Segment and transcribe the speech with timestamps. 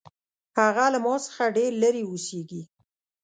[0.59, 2.61] هغه له ما څخه ډېر لرې اوسیږي